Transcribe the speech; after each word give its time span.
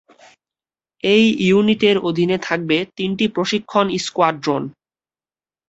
এই 1.03 1.23
ইউনিটের 1.47 1.97
অধীনে 2.09 2.37
থাকবে 2.47 2.77
তিনটি 2.97 3.25
প্রশিক্ষণ 3.27 3.85
স্কোয়াড্রন। 3.97 4.63